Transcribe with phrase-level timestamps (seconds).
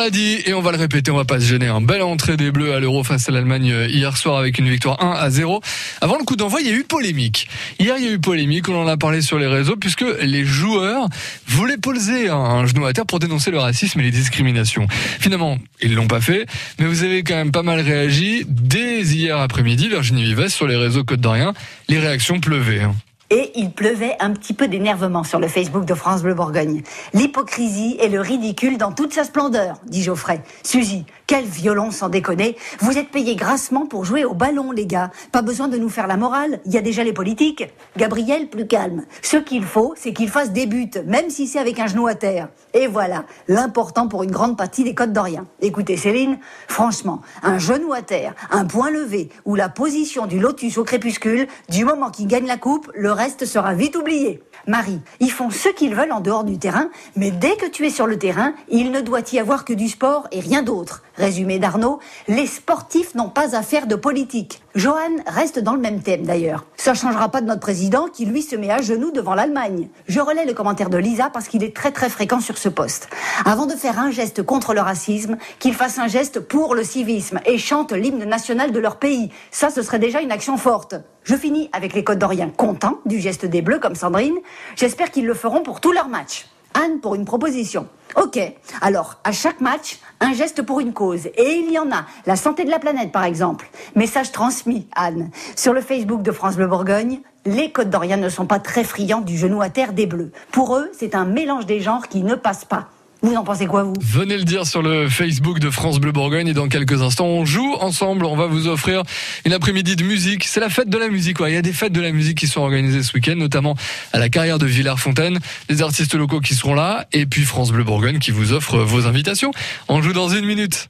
[0.00, 1.66] l'a dit et on va le répéter, on va pas se gêner.
[1.66, 4.68] Un belle entrée des Bleus à l'Euro face à l'Allemagne euh, hier soir avec une
[4.68, 5.60] victoire 1 à 0.
[6.00, 7.48] Avant le coup d'envoi, il y a eu polémique.
[7.78, 10.44] Hier, il y a eu polémique, on en a parlé sur les réseaux puisque les
[10.44, 11.06] joueurs
[11.46, 14.86] voulaient poser un genou à terre pour dénoncer le racisme et les discriminations.
[14.88, 16.46] Finalement, ils l'ont pas fait,
[16.78, 20.76] mais vous avez quand même pas mal réagi dès hier après-midi, Virginie Vives sur les
[20.76, 21.52] réseaux Côte d'Orient.
[21.88, 22.86] Les réactions pleuvaient.
[23.32, 26.82] Et il pleuvait un petit peu d'énervement sur le Facebook de France Bleu Bourgogne.
[27.14, 30.42] L'hypocrisie et le ridicule dans toute sa splendeur, dit Geoffrey.
[30.64, 32.56] Suzy, quel violon sans déconner.
[32.80, 35.12] Vous êtes payés grassement pour jouer au ballon, les gars.
[35.30, 36.58] Pas besoin de nous faire la morale.
[36.66, 37.72] Il y a déjà les politiques.
[37.96, 39.04] Gabriel, plus calme.
[39.22, 42.16] Ce qu'il faut, c'est qu'il fasse des buts, même si c'est avec un genou à
[42.16, 42.48] terre.
[42.74, 45.46] Et voilà, l'important pour une grande partie des Côtes d'Orient.
[45.60, 50.78] Écoutez, Céline, franchement, un genou à terre, un point levé ou la position du lotus
[50.78, 54.42] au crépuscule, du moment qu'il gagne la coupe, le reste sera vite oublié.
[54.66, 57.90] Marie, ils font ce qu'ils veulent en dehors du terrain, mais dès que tu es
[57.90, 61.02] sur le terrain, il ne doit y avoir que du sport et rien d'autre.
[61.16, 64.62] Résumé d'Arnaud, les sportifs n'ont pas à faire de politique.
[64.74, 66.64] Johan reste dans le même thème d'ailleurs.
[66.80, 69.90] Ça changera pas de notre président qui lui se met à genoux devant l'Allemagne.
[70.08, 73.10] Je relais le commentaire de Lisa parce qu'il est très très fréquent sur ce poste.
[73.44, 77.38] Avant de faire un geste contre le racisme, qu'il fasse un geste pour le civisme
[77.44, 79.30] et chante l'hymne national de leur pays.
[79.50, 80.94] Ça, ce serait déjà une action forte.
[81.22, 84.38] Je finis avec les Côtes d'Orient contents du geste des Bleus comme Sandrine.
[84.74, 86.46] J'espère qu'ils le feront pour tous leurs matchs.
[86.80, 87.86] Anne pour une proposition.
[88.16, 88.38] Ok,
[88.80, 91.26] alors à chaque match, un geste pour une cause.
[91.36, 92.06] Et il y en a.
[92.26, 93.68] La santé de la planète par exemple.
[93.94, 95.30] Message transmis, Anne.
[95.56, 99.20] Sur le Facebook de France Bleu Bourgogne, les Côtes d'Orient ne sont pas très friands
[99.20, 100.32] du genou à terre des Bleus.
[100.52, 102.88] Pour eux, c'est un mélange des genres qui ne passe pas.
[103.22, 106.48] Vous en pensez quoi, vous Venez le dire sur le Facebook de France Bleu Bourgogne
[106.48, 108.24] et dans quelques instants, on joue ensemble.
[108.24, 109.02] On va vous offrir
[109.44, 110.44] une après-midi de musique.
[110.44, 111.36] C'est la fête de la musique.
[111.46, 113.76] Il y a des fêtes de la musique qui sont organisées ce week-end, notamment
[114.14, 115.38] à la carrière de Villers-Fontaine.
[115.68, 119.06] Des artistes locaux qui seront là et puis France Bleu Bourgogne qui vous offre vos
[119.06, 119.52] invitations.
[119.88, 120.88] On joue dans une minute.